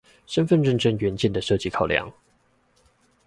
[0.25, 2.11] 身分認證元件的設計考量